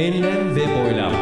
Enlem 0.00 0.56
ve 0.56 0.60
boylam. 0.60 1.12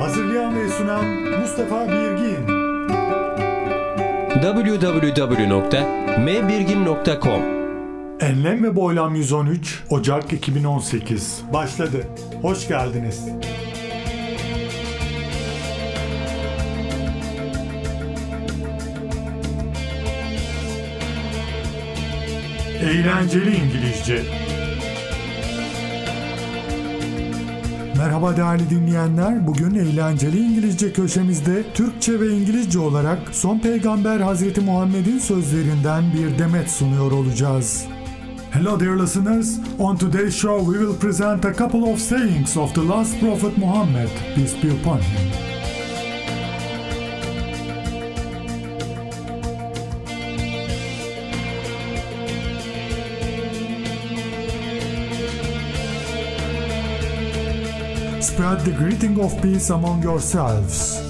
Hazırlayan 0.00 0.56
ve 0.56 0.68
sunan 0.68 1.04
Mustafa 1.40 1.88
Birgin. 1.88 2.46
www.mbirgin.com 4.42 7.42
Enlem 8.20 8.64
ve 8.64 8.76
Boylam 8.76 9.14
113 9.14 9.82
Ocak 9.90 10.32
2018 10.32 11.42
başladı. 11.52 12.06
Hoş 12.42 12.68
geldiniz. 12.68 13.28
Eğlenceli 22.82 23.56
İngilizce 23.56 24.22
Merhaba 28.02 28.36
değerli 28.36 28.70
dinleyenler. 28.70 29.46
Bugün 29.46 29.74
eğlenceli 29.74 30.38
İngilizce 30.38 30.92
köşemizde 30.92 31.62
Türkçe 31.74 32.20
ve 32.20 32.28
İngilizce 32.28 32.78
olarak 32.78 33.18
son 33.32 33.58
peygamber 33.58 34.20
Hazreti 34.20 34.60
Muhammed'in 34.60 35.18
sözlerinden 35.18 36.04
bir 36.12 36.38
demet 36.38 36.70
sunuyor 36.70 37.12
olacağız. 37.12 37.84
Hello 38.50 38.80
dear 38.80 38.96
listeners. 38.96 39.58
On 39.78 39.96
today's 39.96 40.34
show 40.34 40.72
we 40.72 40.86
will 40.86 41.00
present 41.00 41.44
a 41.44 41.52
couple 41.52 41.92
of 41.92 41.98
sayings 41.98 42.56
of 42.56 42.74
the 42.74 42.88
last 42.88 43.20
prophet 43.20 43.58
Muhammad, 43.58 44.08
peace 44.34 44.62
be 44.62 44.72
upon 44.80 44.98
him. 44.98 45.51
Spread 58.32 58.60
the 58.60 58.70
greeting 58.70 59.20
of 59.20 59.42
peace 59.42 59.70
among 59.70 60.02
yourselves. 60.02 61.00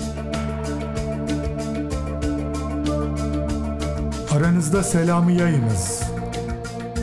Aranızda 4.36 4.82
selamı 4.82 5.32
yayınız. 5.32 6.02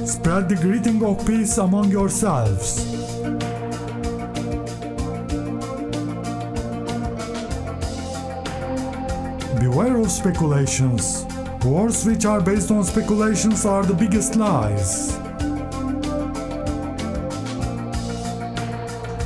Spread 0.06 0.50
the 0.50 0.56
greeting 0.56 1.04
of 1.04 1.28
peace 1.28 1.62
among 1.62 1.94
yourselves. 1.94 2.86
Beware 9.62 10.02
of 10.02 10.12
speculations. 10.12 11.26
Wars 11.64 12.06
which 12.06 12.26
are 12.26 12.46
based 12.46 12.72
on 12.72 12.84
speculations 12.84 13.66
are 13.66 13.84
the 13.84 14.00
biggest 14.00 14.36
lies. 14.36 15.29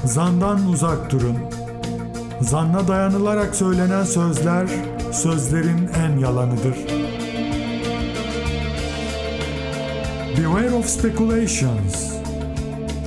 Zandan 0.05 0.67
uzak 0.67 1.11
durun. 1.11 1.37
Zanna 2.41 2.87
dayanılarak 2.87 3.55
söylenen 3.55 4.03
sözler, 4.03 4.67
sözlerin 5.11 5.89
en 5.95 6.17
yalanıdır. 6.17 6.75
Beware 10.37 10.71
of 10.71 10.85
speculations. 10.85 12.13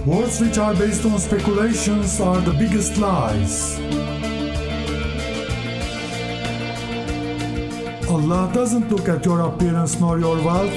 Words 0.04 0.40
which 0.40 0.58
are 0.58 0.80
based 0.80 1.04
on 1.04 1.18
speculations 1.18 2.20
are 2.20 2.44
the 2.44 2.60
biggest 2.60 2.98
lies. 2.98 3.78
Allah 8.10 8.54
doesn't 8.54 8.92
look 8.92 9.08
at 9.08 9.26
your 9.26 9.40
appearance 9.40 10.00
nor 10.00 10.18
your 10.18 10.36
wealth, 10.36 10.72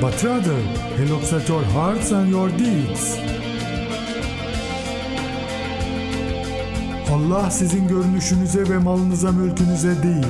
but 0.00 0.24
rather, 0.24 0.60
He 0.98 1.04
looks 1.08 1.32
at 1.32 1.48
your 1.48 1.64
hearts 1.64 2.12
and 2.12 2.30
your 2.30 2.48
deeds. 2.48 3.18
Allah 7.18 7.50
sizin 7.50 7.88
görünüşünüze 7.88 8.68
ve 8.68 8.78
malınıza 8.78 9.32
mülkünüze 9.32 10.02
değil, 10.02 10.26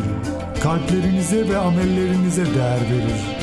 kalplerinize 0.62 1.48
ve 1.48 1.58
amellerinize 1.58 2.44
değer 2.54 2.80
verir. 2.80 3.38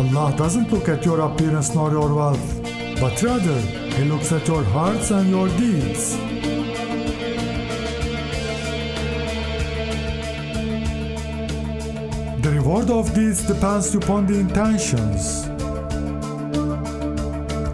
Allah 0.00 0.38
doesn't 0.38 0.72
look 0.72 0.88
at 0.88 1.06
your 1.06 1.18
appearance 1.18 1.74
nor 1.74 1.92
your 1.92 2.08
wealth, 2.08 2.74
but 3.00 3.24
rather 3.24 3.60
He 3.98 4.08
looks 4.08 4.32
at 4.32 4.48
your 4.48 4.64
hearts 4.64 5.12
and 5.12 5.28
your 5.28 5.48
deeds. 5.48 6.16
The 12.42 12.50
reward 12.50 12.88
of 12.88 13.16
deeds 13.16 13.48
depends 13.48 13.94
upon 13.94 14.26
the 14.26 14.34
intentions. 14.34 15.46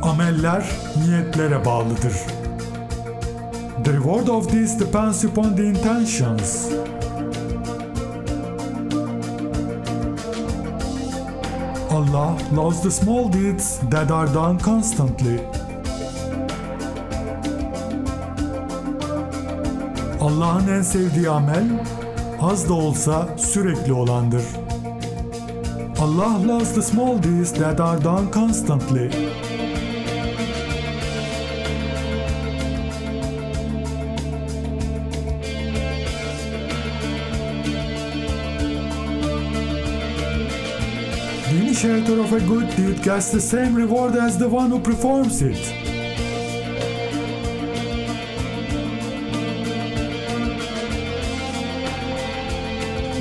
Ameller 0.02 0.64
niyetlere 1.04 1.64
bağlıdır. 1.64 2.41
The 3.84 3.92
reward 3.94 4.28
of 4.28 4.50
this 4.50 4.76
depends 4.76 5.24
upon 5.24 5.56
the 5.56 5.64
intentions. 5.64 6.72
Allah 11.90 12.38
loves 12.52 12.80
the 12.82 12.90
small 12.90 13.28
deeds 13.28 13.80
that 13.90 14.10
are 14.10 14.26
done 14.26 14.58
constantly. 14.58 15.40
Allah'ın 20.20 20.68
en 20.68 20.82
sevdiği 20.82 21.30
amel 21.30 21.64
az 22.40 22.68
da 22.68 22.74
olsa 22.74 23.28
sürekli 23.36 23.92
olandır. 23.92 24.44
Allah 26.00 26.48
loves 26.48 26.74
the 26.74 26.82
small 26.82 27.22
deeds 27.22 27.52
that 27.52 27.80
are 27.80 28.04
done 28.04 28.30
constantly. 28.30 29.10
İnitiator 41.84 42.18
of 42.18 42.32
a 42.32 42.38
good 42.38 42.76
deed 42.76 43.02
gets 43.02 43.32
the 43.32 43.40
same 43.40 43.74
reward 43.74 44.14
as 44.14 44.38
the 44.38 44.48
one 44.48 44.70
who 44.70 44.82
performs 44.82 45.42
it. 45.42 45.74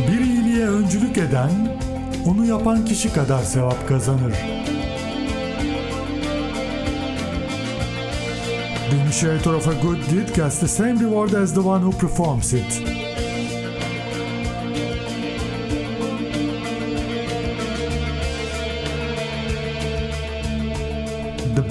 Bir 0.08 0.20
iyiliğe 0.20 0.68
öncülük 0.68 1.18
eden, 1.18 1.52
onu 2.26 2.46
yapan 2.46 2.86
kişi 2.86 3.14
kadar 3.14 3.44
sevap 3.44 3.88
kazanır. 3.88 4.34
The 8.90 8.98
initiator 9.06 9.54
of 9.54 9.68
a 9.68 9.74
good 9.74 9.98
deed 9.98 10.36
gets 10.36 10.60
the 10.60 10.68
same 10.68 11.00
reward 11.00 11.34
as 11.34 11.54
the 11.54 11.62
one 11.62 11.82
who 11.82 11.92
performs 11.92 12.54
it. 12.54 13.01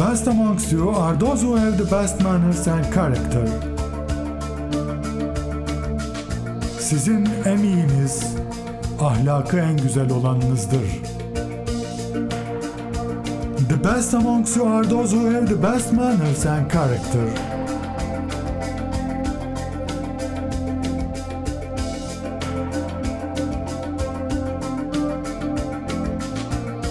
Best 0.00 0.27
amongst 0.28 0.72
you 0.72 0.88
are 0.88 1.15
those 1.15 1.43
who 1.43 1.56
have 1.56 1.77
the 1.77 1.84
best 1.84 2.22
manners 2.22 2.66
and 2.66 2.91
character. 2.91 3.44
Sizin 6.78 7.28
en 7.44 7.59
iyiniz, 7.59 8.34
ahlakı 9.00 9.59
en 9.59 9.77
güzel 9.77 10.10
olanınızdır. 10.10 10.89
The 13.69 13.84
best 13.84 14.15
amongst 14.15 14.56
you 14.56 14.69
are 14.69 14.89
those 14.89 15.16
who 15.16 15.34
have 15.34 15.47
the 15.47 15.62
best 15.62 15.93
manners 15.93 16.47
and 16.47 16.72
character. 16.72 17.28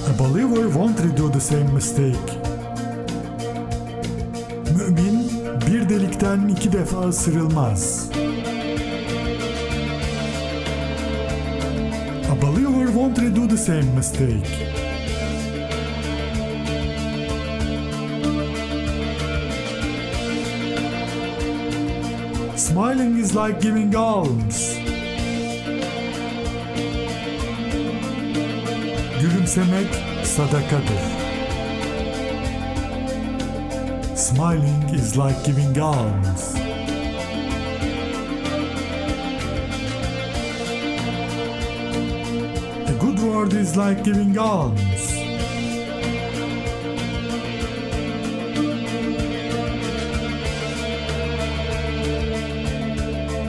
A 0.10 0.20
believer 0.20 0.70
won't 0.70 1.00
redo 1.00 1.34
the 1.34 1.40
same 1.40 1.74
mistake. 1.74 2.39
Mümin 4.80 5.32
bir 5.68 5.90
delikten 5.90 6.48
iki 6.48 6.74
defa 6.74 7.00
ısırılmaz. 7.00 8.10
A 12.32 12.42
believer 12.42 12.88
won't 12.88 13.20
redo 13.20 13.48
the 13.48 13.58
same 13.58 13.96
mistake. 13.96 14.48
Smiling 22.56 23.20
is 23.20 23.36
like 23.36 23.62
giving 23.62 23.96
alms. 23.96 24.76
Gülümsemek 29.22 29.88
sadakadır. 30.24 31.29
Smiling 34.20 34.84
is 34.90 35.16
like 35.16 35.46
giving 35.46 35.80
alms. 35.80 36.54
A 42.86 42.98
good 43.00 43.20
word 43.22 43.54
is 43.54 43.78
like 43.78 44.04
giving 44.04 44.38
alms. 44.38 45.14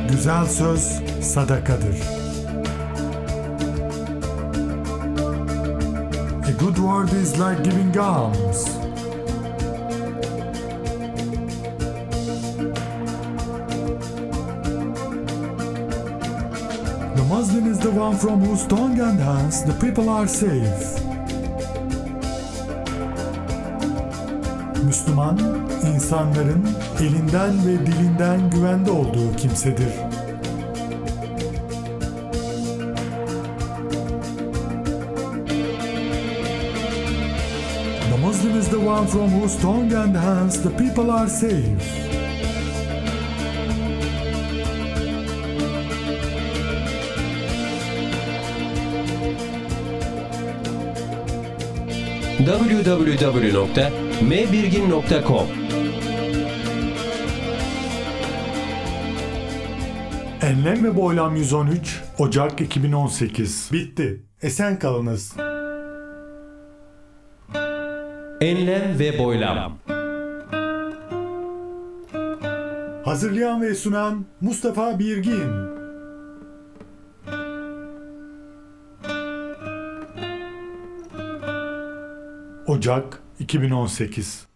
Güzel 0.08 0.46
söz 0.46 1.02
sadakadır. 1.20 1.96
A 6.44 6.52
good 6.61 6.76
word 6.76 7.12
is 7.23 7.38
like 7.38 7.64
giving 7.64 7.99
alms. 7.99 8.80
Muslim 17.31 17.71
is 17.71 17.79
the 17.79 17.93
one 17.93 18.17
from 18.17 18.41
whose 18.41 18.67
tongue 18.67 18.99
and 18.99 19.21
hands 19.21 19.62
the 19.62 19.73
people 19.75 20.09
are 20.09 20.27
safe. 20.27 20.99
Müslüman, 24.85 25.38
insanların 25.94 26.69
elinden 27.00 27.67
ve 27.67 27.87
dilinden 27.87 28.50
güvende 28.50 28.91
olduğu 28.91 29.37
kimsedir. 29.37 29.93
The 38.11 38.26
Muslim 38.26 38.59
is 38.59 38.69
the 38.69 38.76
one 38.76 39.06
from 39.06 39.31
whose 39.31 39.62
tongue 39.62 39.97
and 39.97 40.17
hands 40.17 40.62
the 40.62 40.71
people 40.71 41.12
are 41.12 41.29
safe. 41.29 42.00
www.mbirgin.com 52.46 55.46
Enlem 60.42 60.84
ve 60.84 60.96
Boylam 60.96 61.37
113 61.37 62.00
Ocak 62.19 62.60
2018 62.60 63.69
Bitti. 63.72 64.22
Esen 64.42 64.78
kalınız. 64.78 65.37
Enlem 68.40 68.98
ve 68.98 69.19
boylam. 69.19 69.78
Hazırlayan 73.04 73.62
ve 73.62 73.75
sunan 73.75 74.25
Mustafa 74.40 74.98
Birgin. 74.98 75.80
Ocak 82.81 83.21
2018 83.38 84.50